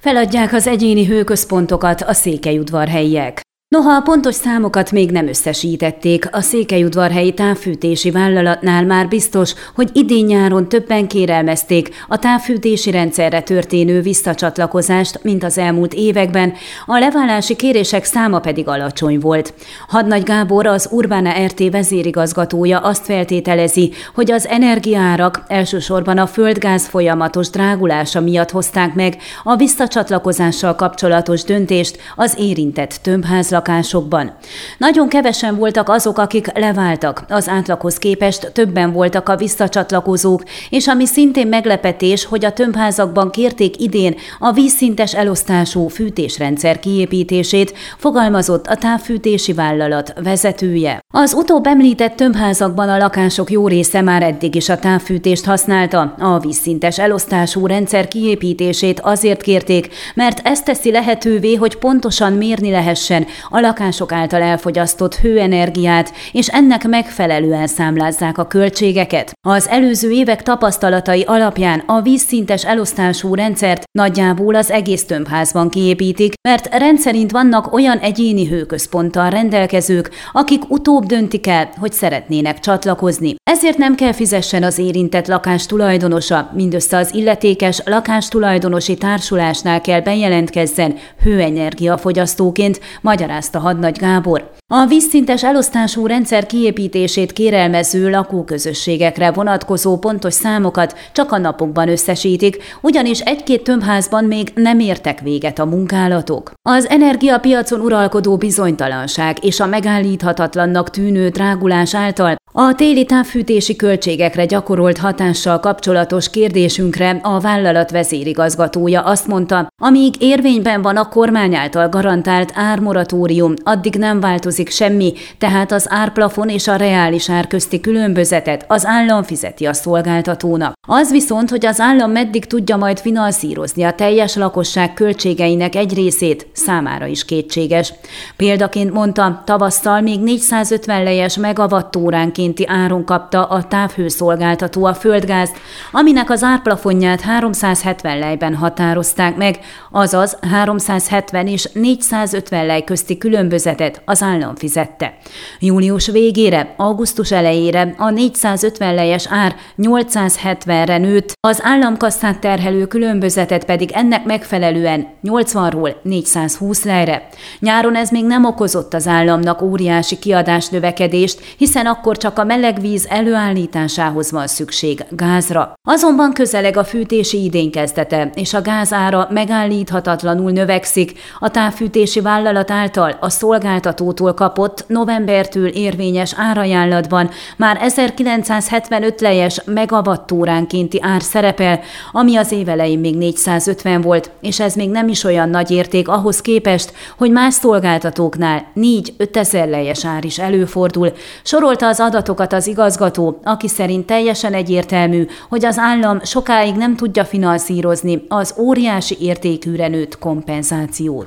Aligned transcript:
Feladják 0.00 0.52
az 0.52 0.66
egyéni 0.66 1.06
hőközpontokat 1.06 2.00
a 2.00 2.12
székelyudvarhelyiek. 2.12 3.47
Noha 3.70 3.90
a 3.94 4.00
pontos 4.00 4.34
számokat 4.34 4.92
még 4.92 5.10
nem 5.10 5.28
összesítették, 5.28 6.34
a 6.34 6.40
Székelyudvarhelyi 6.40 7.34
távfűtési 7.34 8.10
vállalatnál 8.10 8.84
már 8.84 9.08
biztos, 9.08 9.54
hogy 9.74 9.90
idén-nyáron 9.92 10.68
többen 10.68 11.08
kérelmezték 11.08 11.88
a 12.08 12.18
távfűtési 12.18 12.90
rendszerre 12.90 13.40
történő 13.40 14.00
visszacsatlakozást, 14.00 15.22
mint 15.22 15.44
az 15.44 15.58
elmúlt 15.58 15.94
években, 15.94 16.52
a 16.86 16.98
leválási 16.98 17.56
kérések 17.56 18.04
száma 18.04 18.38
pedig 18.38 18.68
alacsony 18.68 19.18
volt. 19.18 19.54
Hadnagy 19.88 20.22
Gábor, 20.22 20.66
az 20.66 20.88
Urbana 20.90 21.44
RT 21.46 21.70
vezérigazgatója 21.70 22.78
azt 22.78 23.04
feltételezi, 23.04 23.92
hogy 24.14 24.30
az 24.30 24.46
energiárak 24.46 25.42
elsősorban 25.48 26.18
a 26.18 26.26
földgáz 26.26 26.86
folyamatos 26.86 27.50
drágulása 27.50 28.20
miatt 28.20 28.50
hozták 28.50 28.94
meg 28.94 29.16
a 29.44 29.56
visszacsatlakozással 29.56 30.74
kapcsolatos 30.74 31.42
döntést 31.42 31.98
az 32.16 32.34
érintett 32.38 32.98
tömbházla 33.02 33.56
lakásokban. 33.58 34.32
Nagyon 34.78 35.08
kevesen 35.08 35.56
voltak 35.56 35.88
azok, 35.88 36.18
akik 36.18 36.58
leváltak. 36.58 37.24
Az 37.28 37.48
átlaghoz 37.48 37.98
képest 37.98 38.52
többen 38.52 38.92
voltak 38.92 39.28
a 39.28 39.36
visszacsatlakozók, 39.36 40.42
és 40.70 40.86
ami 40.86 41.06
szintén 41.06 41.46
meglepetés, 41.46 42.24
hogy 42.24 42.44
a 42.44 42.52
tömbházakban 42.52 43.30
kérték 43.30 43.80
idén 43.80 44.14
a 44.38 44.52
vízszintes 44.52 45.14
elosztású 45.14 45.88
fűtésrendszer 45.88 46.78
kiépítését, 46.78 47.72
fogalmazott 47.96 48.66
a 48.66 48.76
távfűtési 48.76 49.52
vállalat 49.52 50.12
vezetője. 50.22 50.98
Az 51.14 51.34
utóbb 51.34 51.66
említett 51.66 52.16
tömbházakban 52.16 52.88
a 52.88 52.96
lakások 52.98 53.50
jó 53.50 53.68
része 53.68 54.00
már 54.00 54.22
eddig 54.22 54.54
is 54.54 54.68
a 54.68 54.78
távfűtést 54.78 55.44
használta. 55.44 56.14
A 56.18 56.38
vízszintes 56.38 56.98
elosztású 56.98 57.66
rendszer 57.66 58.08
kiépítését 58.08 59.00
azért 59.00 59.42
kérték, 59.42 59.88
mert 60.14 60.40
ez 60.44 60.60
teszi 60.60 60.90
lehetővé, 60.90 61.54
hogy 61.54 61.76
pontosan 61.76 62.32
mérni 62.32 62.70
lehessen 62.70 63.26
a 63.50 63.60
lakások 63.60 64.12
által 64.12 64.42
elfogyasztott 64.42 65.14
hőenergiát, 65.14 66.12
és 66.32 66.48
ennek 66.48 66.88
megfelelően 66.88 67.66
számlázzák 67.66 68.38
a 68.38 68.46
költségeket. 68.46 69.32
Az 69.48 69.68
előző 69.68 70.10
évek 70.10 70.42
tapasztalatai 70.42 71.22
alapján 71.22 71.82
a 71.86 72.00
vízszintes 72.00 72.64
elosztású 72.64 73.34
rendszert 73.34 73.82
nagyjából 73.98 74.54
az 74.54 74.70
egész 74.70 75.04
tömbházban 75.04 75.70
kiépítik, 75.70 76.32
mert 76.48 76.74
rendszerint 76.74 77.30
vannak 77.30 77.72
olyan 77.72 77.98
egyéni 77.98 78.48
hőközponttal 78.48 79.30
rendelkezők, 79.30 80.10
akik 80.32 80.70
utóbb 80.70 81.04
döntik 81.04 81.46
el, 81.46 81.68
hogy 81.78 81.92
szeretnének 81.92 82.58
csatlakozni. 82.58 83.34
Ezért 83.50 83.78
nem 83.78 83.94
kell 83.94 84.12
fizessen 84.12 84.62
az 84.62 84.78
érintett 84.78 85.26
lakás 85.26 85.66
tulajdonosa, 85.66 86.50
mindössze 86.54 86.96
az 86.96 87.14
illetékes 87.14 87.82
lakástulajdonosi 87.84 88.96
társulásnál 88.96 89.80
kell 89.80 90.00
bejelentkezzen 90.00 90.96
hőenergiafogyasztóként, 91.22 92.80
magyarázat 93.00 93.37
magyarázta 93.38 93.58
Hadnagy 93.58 93.98
Gábor. 93.98 94.50
A 94.66 94.86
vízszintes 94.86 95.44
elosztású 95.44 96.06
rendszer 96.06 96.46
kiépítését 96.46 97.32
kérelmező 97.32 98.10
lakóközösségekre 98.10 99.30
vonatkozó 99.30 99.98
pontos 99.98 100.34
számokat 100.34 100.94
csak 101.12 101.32
a 101.32 101.38
napokban 101.38 101.88
összesítik, 101.88 102.56
ugyanis 102.80 103.20
egy-két 103.20 103.62
tömbházban 103.62 104.24
még 104.24 104.52
nem 104.54 104.78
értek 104.78 105.20
véget 105.20 105.58
a 105.58 105.64
munkálatok. 105.64 106.52
Az 106.62 106.88
energiapiacon 106.88 107.80
uralkodó 107.80 108.36
bizonytalanság 108.36 109.44
és 109.44 109.60
a 109.60 109.66
megállíthatatlannak 109.66 110.90
tűnő 110.90 111.28
drágulás 111.28 111.94
által 111.94 112.36
a 112.52 112.74
téli 112.74 113.04
távfűtési 113.04 113.76
költségekre 113.76 114.44
gyakorolt 114.44 114.98
hatással 114.98 115.60
kapcsolatos 115.60 116.30
kérdésünkre 116.30 117.20
a 117.22 117.40
vállalat 117.40 117.90
vezérigazgatója 117.90 119.00
azt 119.00 119.26
mondta, 119.26 119.68
amíg 119.82 120.14
érvényben 120.18 120.82
van 120.82 120.96
a 120.96 121.08
kormány 121.08 121.54
által 121.54 121.88
garantált 121.88 122.52
ármoratórium, 122.54 123.27
addig 123.64 123.94
nem 123.94 124.20
változik 124.20 124.70
semmi, 124.70 125.12
tehát 125.38 125.72
az 125.72 125.86
árplafon 125.90 126.48
és 126.48 126.68
a 126.68 126.76
reális 126.76 127.30
ár 127.30 127.46
közti 127.46 127.80
különbözetet 127.80 128.64
az 128.68 128.86
állam 128.86 129.22
fizeti 129.22 129.66
a 129.66 129.72
szolgáltatónak. 129.72 130.72
Az 130.88 131.10
viszont, 131.10 131.50
hogy 131.50 131.66
az 131.66 131.80
állam 131.80 132.10
meddig 132.10 132.44
tudja 132.44 132.76
majd 132.76 132.98
finanszírozni 132.98 133.82
a 133.82 133.92
teljes 133.92 134.34
lakosság 134.34 134.94
költségeinek 134.94 135.74
egy 135.74 135.94
részét, 135.94 136.46
számára 136.52 137.06
is 137.06 137.24
kétséges. 137.24 137.92
Példaként 138.36 138.92
mondta, 138.92 139.42
tavasszal 139.46 140.00
még 140.00 140.20
450 140.20 141.02
lejes 141.02 141.36
megawattóránként 141.36 142.46
forinti 142.48 142.66
áron 142.66 143.04
kapta 143.04 143.44
a 143.44 143.62
távhőszolgáltató 143.62 144.84
a 144.84 144.94
földgázt, 144.94 145.56
aminek 145.92 146.30
az 146.30 146.42
árplafonját 146.42 147.20
370 147.20 148.18
lejben 148.18 148.54
határozták 148.54 149.36
meg, 149.36 149.58
azaz 149.90 150.38
370 150.50 151.46
és 151.46 151.68
450 151.72 152.66
lej 152.66 152.84
közti 152.84 153.17
különbözetet 153.18 154.02
az 154.04 154.22
állam 154.22 154.54
fizette. 154.54 155.16
Július 155.58 156.06
végére, 156.06 156.74
augusztus 156.76 157.32
elejére 157.32 157.94
a 157.96 158.10
450 158.10 158.94
lejes 158.94 159.26
ár 159.30 159.54
870-re 159.78 160.98
nőtt, 160.98 161.32
az 161.40 161.60
államkasszát 161.62 162.40
terhelő 162.40 162.86
különbözetet 162.86 163.64
pedig 163.64 163.90
ennek 163.92 164.24
megfelelően 164.24 165.06
80-ról 165.24 165.94
420 166.02 166.84
lejre. 166.84 167.28
Nyáron 167.60 167.96
ez 167.96 168.10
még 168.10 168.24
nem 168.24 168.44
okozott 168.44 168.94
az 168.94 169.06
államnak 169.06 169.62
óriási 169.62 170.18
kiadás 170.18 170.68
növekedést, 170.68 171.40
hiszen 171.56 171.86
akkor 171.86 172.16
csak 172.16 172.38
a 172.38 172.44
meleg 172.44 172.80
víz 172.80 173.06
előállításához 173.10 174.30
van 174.30 174.46
szükség 174.46 175.04
gázra. 175.10 175.72
Azonban 175.88 176.32
közeleg 176.32 176.76
a 176.76 176.84
fűtési 176.84 177.44
idény 177.44 177.70
kezdete, 177.70 178.30
és 178.34 178.54
a 178.54 178.62
gázára 178.62 179.28
megállíthatatlanul 179.30 180.50
növekszik. 180.50 181.12
A 181.38 181.50
távfűtési 181.50 182.20
vállalat 182.20 182.70
által 182.70 183.07
a 183.20 183.28
szolgáltatótól 183.28 184.34
kapott 184.34 184.84
novembertől 184.86 185.66
érvényes 185.66 186.34
árajánlatban 186.36 187.30
már 187.56 187.78
1975 187.80 189.20
lejes 189.20 189.62
megawattóránkénti 189.64 190.98
ár 191.02 191.22
szerepel, 191.22 191.80
ami 192.12 192.36
az 192.36 192.52
évelején 192.52 192.98
még 192.98 193.16
450 193.16 194.00
volt, 194.00 194.30
és 194.40 194.60
ez 194.60 194.74
még 194.74 194.90
nem 194.90 195.08
is 195.08 195.24
olyan 195.24 195.48
nagy 195.48 195.70
érték 195.70 196.08
ahhoz 196.08 196.40
képest, 196.40 196.92
hogy 197.16 197.30
más 197.30 197.54
szolgáltatóknál 197.54 198.66
4-5 198.76 199.36
ezer 199.36 199.68
lejes 199.68 200.04
ár 200.04 200.24
is 200.24 200.38
előfordul. 200.38 201.12
Sorolta 201.42 201.86
az 201.86 202.00
adat 202.00 202.26
adatokat 202.28 202.52
az 202.52 202.66
igazgató, 202.66 203.40
aki 203.42 203.68
szerint 203.68 204.06
teljesen 204.06 204.54
egyértelmű, 204.54 205.26
hogy 205.48 205.64
az 205.64 205.78
állam 205.78 206.24
sokáig 206.24 206.74
nem 206.74 206.96
tudja 206.96 207.24
finanszírozni 207.24 208.24
az 208.28 208.54
óriási 208.58 209.16
értékűre 209.20 209.88
nőtt 209.88 210.18
kompenzációt. 210.18 211.26